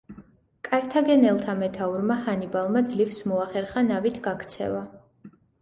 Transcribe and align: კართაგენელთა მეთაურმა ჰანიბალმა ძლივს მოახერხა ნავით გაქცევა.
კართაგენელთა 0.67 1.55
მეთაურმა 1.59 2.17
ჰანიბალმა 2.29 2.83
ძლივს 2.89 3.21
მოახერხა 3.33 3.87
ნავით 3.93 4.21
გაქცევა. 4.31 4.85